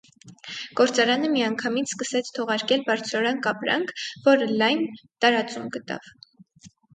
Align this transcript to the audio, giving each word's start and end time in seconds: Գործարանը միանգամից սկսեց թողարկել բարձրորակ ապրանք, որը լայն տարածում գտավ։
Գործարանը 0.77 1.27
միանգամից 1.33 1.93
սկսեց 1.93 2.31
թողարկել 2.37 2.85
բարձրորակ 2.87 3.51
ապրանք, 3.51 3.93
որը 4.29 4.49
լայն 4.55 4.83
տարածում 5.27 5.69
գտավ։ 5.77 6.11